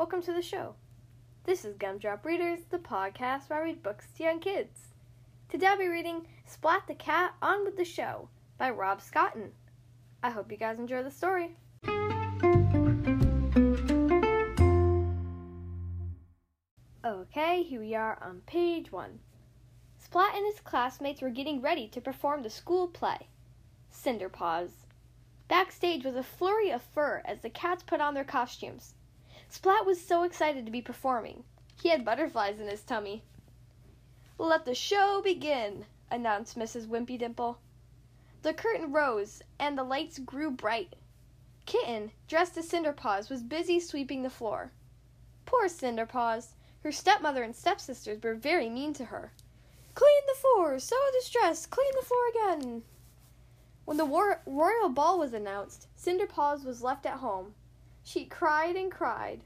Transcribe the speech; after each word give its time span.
welcome 0.00 0.22
to 0.22 0.32
the 0.32 0.40
show. 0.40 0.74
This 1.44 1.62
is 1.62 1.76
Gumdrop 1.76 2.24
Readers, 2.24 2.60
the 2.70 2.78
podcast 2.78 3.50
where 3.50 3.58
I 3.58 3.64
read 3.64 3.82
books 3.82 4.06
to 4.16 4.22
young 4.22 4.40
kids. 4.40 4.94
Today 5.50 5.66
I'll 5.66 5.76
be 5.76 5.88
reading 5.88 6.26
Splat 6.46 6.86
the 6.86 6.94
Cat 6.94 7.34
On 7.42 7.66
with 7.66 7.76
the 7.76 7.84
Show 7.84 8.30
by 8.56 8.70
Rob 8.70 9.02
Scotton. 9.02 9.52
I 10.22 10.30
hope 10.30 10.50
you 10.50 10.56
guys 10.56 10.78
enjoy 10.78 11.02
the 11.02 11.10
story. 11.10 11.54
Okay, 17.04 17.62
here 17.62 17.80
we 17.80 17.94
are 17.94 18.18
on 18.22 18.40
page 18.46 18.90
one. 18.90 19.18
Splat 19.98 20.34
and 20.34 20.46
his 20.46 20.60
classmates 20.60 21.20
were 21.20 21.28
getting 21.28 21.60
ready 21.60 21.86
to 21.88 22.00
perform 22.00 22.42
the 22.42 22.48
school 22.48 22.88
play, 22.88 23.28
Cinderpaws. 23.92 24.70
Backstage 25.48 26.06
was 26.06 26.16
a 26.16 26.22
flurry 26.22 26.70
of 26.70 26.80
fur 26.80 27.20
as 27.26 27.40
the 27.40 27.50
cats 27.50 27.82
put 27.82 28.00
on 28.00 28.14
their 28.14 28.24
costumes. 28.24 28.94
Splat 29.52 29.84
was 29.84 30.00
so 30.00 30.22
excited 30.22 30.64
to 30.64 30.70
be 30.70 30.80
performing. 30.80 31.42
He 31.82 31.88
had 31.88 32.04
butterflies 32.04 32.60
in 32.60 32.68
his 32.68 32.82
tummy. 32.82 33.24
Let 34.38 34.64
the 34.64 34.76
show 34.76 35.20
begin, 35.20 35.86
announced 36.08 36.56
Mrs. 36.56 36.86
Wimpy 36.86 37.18
Dimple. 37.18 37.58
The 38.42 38.54
curtain 38.54 38.92
rose 38.92 39.42
and 39.58 39.76
the 39.76 39.82
lights 39.82 40.20
grew 40.20 40.52
bright. 40.52 40.94
Kitten, 41.66 42.12
dressed 42.28 42.56
as 42.58 42.68
Cinderpaws, 42.68 43.28
was 43.28 43.42
busy 43.42 43.80
sweeping 43.80 44.22
the 44.22 44.30
floor. 44.30 44.70
Poor 45.46 45.68
Cinderpaws! 45.68 46.54
Her 46.84 46.92
stepmother 46.92 47.42
and 47.42 47.54
stepsisters 47.54 48.22
were 48.22 48.36
very 48.36 48.70
mean 48.70 48.94
to 48.94 49.06
her. 49.06 49.32
Clean 49.94 50.22
the 50.28 50.38
floor! 50.38 50.78
So 50.78 50.96
distressed! 51.12 51.70
Clean 51.70 51.92
the 51.96 52.06
floor 52.06 52.28
again! 52.28 52.84
When 53.84 53.96
the 53.96 54.06
war- 54.06 54.42
royal 54.46 54.90
ball 54.90 55.18
was 55.18 55.34
announced, 55.34 55.88
Cinderpaws 55.96 56.64
was 56.64 56.82
left 56.84 57.04
at 57.04 57.18
home. 57.18 57.54
She 58.12 58.24
cried 58.24 58.74
and 58.74 58.90
cried. 58.90 59.44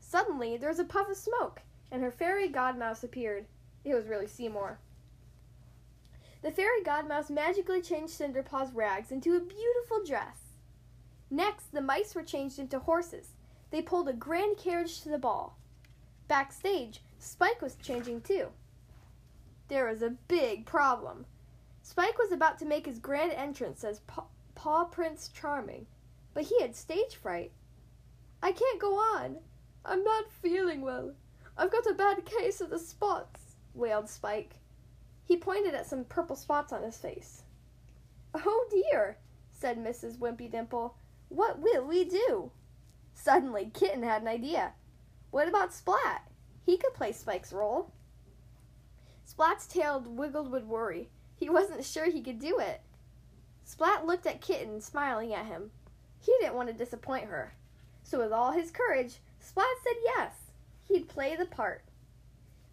Suddenly, 0.00 0.56
there 0.56 0.70
was 0.70 0.78
a 0.78 0.84
puff 0.84 1.10
of 1.10 1.18
smoke, 1.18 1.60
and 1.90 2.02
her 2.02 2.10
fairy 2.10 2.48
godmouse 2.48 3.04
appeared. 3.04 3.44
It 3.84 3.92
was 3.92 4.06
really 4.06 4.26
Seymour. 4.26 4.78
The 6.40 6.50
fairy 6.50 6.82
godmouse 6.82 7.28
magically 7.28 7.82
changed 7.82 8.14
Cinderpaw's 8.14 8.72
rags 8.72 9.12
into 9.12 9.36
a 9.36 9.40
beautiful 9.40 10.02
dress. 10.02 10.54
Next, 11.28 11.72
the 11.72 11.82
mice 11.82 12.14
were 12.14 12.22
changed 12.22 12.58
into 12.58 12.78
horses. 12.78 13.32
They 13.70 13.82
pulled 13.82 14.08
a 14.08 14.14
grand 14.14 14.56
carriage 14.56 15.02
to 15.02 15.10
the 15.10 15.18
ball. 15.18 15.58
Backstage, 16.26 17.02
Spike 17.18 17.60
was 17.60 17.76
changing 17.76 18.22
too. 18.22 18.48
There 19.68 19.90
was 19.90 20.00
a 20.00 20.16
big 20.26 20.64
problem. 20.64 21.26
Spike 21.82 22.16
was 22.16 22.32
about 22.32 22.58
to 22.60 22.64
make 22.64 22.86
his 22.86 22.98
grand 22.98 23.32
entrance 23.32 23.84
as 23.84 23.98
pa-, 24.06 24.24
Paw 24.54 24.86
Prince 24.86 25.28
Charming, 25.28 25.86
but 26.32 26.44
he 26.44 26.62
had 26.62 26.74
stage 26.74 27.16
fright. 27.16 27.52
I 28.44 28.52
can't 28.52 28.78
go 28.78 28.96
on. 28.96 29.38
I'm 29.86 30.04
not 30.04 30.30
feeling 30.30 30.82
well. 30.82 31.14
I've 31.56 31.72
got 31.72 31.86
a 31.86 31.94
bad 31.94 32.26
case 32.26 32.60
of 32.60 32.68
the 32.68 32.78
spots, 32.78 33.56
wailed 33.72 34.10
Spike. 34.10 34.56
He 35.24 35.34
pointed 35.34 35.72
at 35.72 35.86
some 35.86 36.04
purple 36.04 36.36
spots 36.36 36.70
on 36.70 36.82
his 36.82 36.98
face. 36.98 37.44
Oh 38.34 38.68
dear, 38.70 39.16
said 39.50 39.78
Mrs. 39.78 40.18
Wimpy 40.18 40.50
Dimple. 40.50 40.94
What 41.30 41.60
will 41.60 41.86
we 41.86 42.04
do? 42.04 42.50
Suddenly, 43.14 43.70
Kitten 43.72 44.02
had 44.02 44.20
an 44.20 44.28
idea. 44.28 44.74
What 45.30 45.48
about 45.48 45.72
Splat? 45.72 46.30
He 46.66 46.76
could 46.76 46.92
play 46.92 47.12
Spike's 47.12 47.50
role. 47.50 47.92
Splat's 49.24 49.66
tail 49.66 50.04
wiggled 50.06 50.50
with 50.50 50.64
worry. 50.64 51.08
He 51.34 51.48
wasn't 51.48 51.82
sure 51.82 52.10
he 52.10 52.20
could 52.20 52.40
do 52.40 52.58
it. 52.58 52.82
Splat 53.64 54.04
looked 54.04 54.26
at 54.26 54.42
Kitten, 54.42 54.82
smiling 54.82 55.32
at 55.32 55.46
him. 55.46 55.70
He 56.20 56.36
didn't 56.40 56.56
want 56.56 56.68
to 56.68 56.74
disappoint 56.74 57.24
her. 57.24 57.54
So, 58.04 58.18
with 58.20 58.32
all 58.32 58.52
his 58.52 58.70
courage, 58.70 59.18
Splat 59.40 59.66
said 59.82 59.96
yes. 60.04 60.32
He'd 60.84 61.08
play 61.08 61.34
the 61.34 61.46
part. 61.46 61.82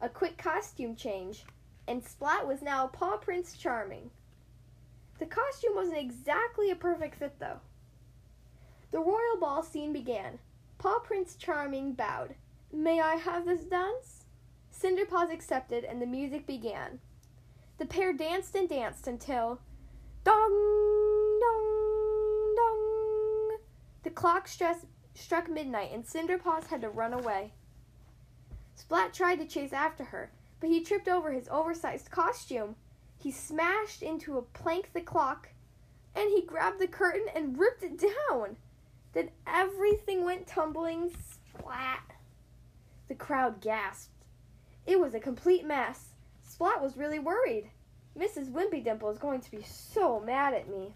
A 0.00 0.08
quick 0.08 0.36
costume 0.36 0.96
change, 0.96 1.44
and 1.86 2.04
Splat 2.04 2.46
was 2.46 2.60
now 2.60 2.88
Paw 2.88 3.16
Prince 3.16 3.56
Charming. 3.56 4.10
The 5.18 5.26
costume 5.26 5.74
wasn't 5.74 5.98
exactly 5.98 6.70
a 6.70 6.76
perfect 6.76 7.14
fit, 7.14 7.38
though. 7.38 7.60
The 8.90 8.98
royal 8.98 9.38
ball 9.38 9.62
scene 9.62 9.92
began. 9.92 10.38
Paw 10.78 10.98
Prince 10.98 11.36
Charming 11.36 11.92
bowed. 11.92 12.34
May 12.72 13.00
I 13.00 13.14
have 13.14 13.46
this 13.46 13.62
dance? 13.62 14.24
Cinderpaws 14.72 15.32
accepted, 15.32 15.84
and 15.84 16.02
the 16.02 16.06
music 16.06 16.46
began. 16.46 17.00
The 17.78 17.86
pair 17.86 18.12
danced 18.12 18.54
and 18.54 18.68
danced 18.68 19.06
until 19.06 19.60
dong 20.24 21.40
dong 21.40 22.54
dong. 22.56 23.58
The 24.02 24.10
clock 24.10 24.48
stress, 24.48 24.86
struck 25.14 25.48
midnight, 25.48 25.90
and 25.92 26.04
Cinderpaws 26.04 26.66
had 26.66 26.80
to 26.82 26.88
run 26.88 27.12
away. 27.12 27.52
Splat 28.74 29.12
tried 29.12 29.36
to 29.36 29.46
chase 29.46 29.72
after 29.72 30.04
her, 30.04 30.30
but 30.60 30.70
he 30.70 30.82
tripped 30.82 31.08
over 31.08 31.32
his 31.32 31.48
oversized 31.48 32.10
costume. 32.10 32.76
He 33.18 33.30
smashed 33.30 34.02
into 34.02 34.38
a 34.38 34.42
plank 34.42 34.92
the 34.92 35.00
clock, 35.00 35.50
and 36.14 36.30
he 36.30 36.42
grabbed 36.42 36.78
the 36.78 36.88
curtain 36.88 37.26
and 37.34 37.58
ripped 37.58 37.82
it 37.82 37.98
down. 37.98 38.56
Then 39.12 39.30
everything 39.46 40.24
went 40.24 40.46
tumbling 40.46 41.10
splat. 41.10 42.14
The 43.08 43.14
crowd 43.14 43.60
gasped. 43.60 44.24
It 44.86 45.00
was 45.00 45.14
a 45.14 45.20
complete 45.20 45.64
mess. 45.64 46.10
Splat 46.42 46.82
was 46.82 46.96
really 46.96 47.18
worried. 47.18 47.70
Mrs. 48.18 48.50
Wimpy 48.50 48.82
Dimple 48.82 49.10
is 49.10 49.18
going 49.18 49.40
to 49.40 49.50
be 49.50 49.62
so 49.62 50.20
mad 50.20 50.54
at 50.54 50.68
me. 50.68 50.94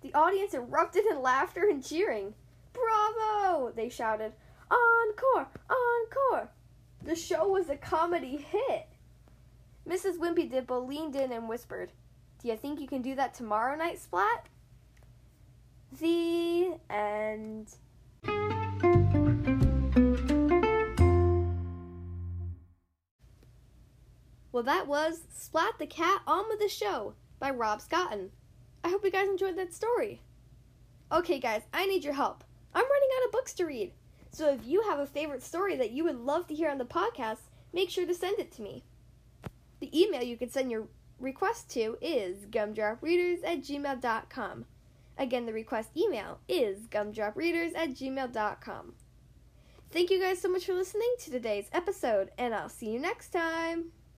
The 0.00 0.14
audience 0.14 0.54
erupted 0.54 1.04
in 1.06 1.22
laughter 1.22 1.68
and 1.68 1.84
cheering. 1.84 2.34
Bravo! 2.72 3.72
They 3.74 3.88
shouted. 3.88 4.32
Encore! 4.70 5.48
Encore! 5.70 6.48
The 7.02 7.16
show 7.16 7.48
was 7.48 7.68
a 7.68 7.76
comedy 7.76 8.36
hit. 8.36 8.88
Mrs. 9.88 10.18
Wimpy 10.18 10.48
Dimple 10.48 10.86
leaned 10.86 11.16
in 11.16 11.32
and 11.32 11.48
whispered, 11.48 11.92
Do 12.40 12.48
you 12.48 12.56
think 12.56 12.80
you 12.80 12.86
can 12.86 13.02
do 13.02 13.14
that 13.16 13.34
tomorrow 13.34 13.76
night, 13.76 13.98
Splat? 13.98 14.46
The 15.98 16.78
end. 16.88 17.74
Well, 24.52 24.62
that 24.62 24.86
was 24.86 25.22
Splat 25.34 25.78
the 25.78 25.86
Cat 25.86 26.20
On 26.26 26.44
with 26.48 26.60
the 26.60 26.68
Show 26.68 27.14
by 27.40 27.50
Rob 27.50 27.80
Scotton. 27.80 28.30
I 28.84 28.90
hope 28.90 29.04
you 29.04 29.10
guys 29.10 29.28
enjoyed 29.28 29.56
that 29.56 29.72
story. 29.72 30.20
Okay, 31.10 31.40
guys, 31.40 31.62
I 31.72 31.86
need 31.86 32.04
your 32.04 32.14
help. 32.14 32.44
I'm 32.74 32.84
running 32.84 33.08
out 33.16 33.26
of 33.26 33.32
books 33.32 33.54
to 33.54 33.66
read. 33.66 33.92
So 34.30 34.52
if 34.52 34.66
you 34.66 34.82
have 34.82 34.98
a 34.98 35.06
favorite 35.06 35.42
story 35.42 35.76
that 35.76 35.90
you 35.90 36.04
would 36.04 36.18
love 36.18 36.46
to 36.46 36.54
hear 36.54 36.70
on 36.70 36.78
the 36.78 36.84
podcast, 36.84 37.40
make 37.72 37.90
sure 37.90 38.06
to 38.06 38.14
send 38.14 38.38
it 38.38 38.50
to 38.52 38.62
me. 38.62 38.82
The 39.80 40.00
email 40.00 40.22
you 40.22 40.36
can 40.36 40.50
send 40.50 40.70
your 40.70 40.88
request 41.18 41.70
to 41.70 41.98
is 42.00 42.46
gumdropreaders 42.46 43.44
at 43.44 43.60
gmail.com. 43.60 44.64
Again, 45.18 45.46
the 45.46 45.52
request 45.52 45.90
email 45.96 46.40
is 46.48 46.86
gumdropreaders 46.88 47.76
at 47.76 47.90
gmail.com. 47.90 48.94
Thank 49.90 50.10
you 50.10 50.18
guys 50.18 50.40
so 50.40 50.48
much 50.48 50.64
for 50.64 50.72
listening 50.72 51.14
to 51.20 51.30
today's 51.30 51.68
episode, 51.72 52.30
and 52.38 52.54
I'll 52.54 52.70
see 52.70 52.90
you 52.90 52.98
next 52.98 53.28
time. 53.28 53.92